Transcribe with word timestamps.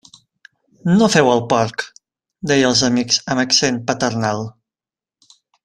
No 1.01 1.09
feu 1.15 1.29
el 1.33 1.43
porc! 1.51 1.83
–deia 2.51 2.65
als 2.71 2.81
amics 2.89 3.21
amb 3.35 3.45
accent 3.45 3.79
paternal. 3.93 4.43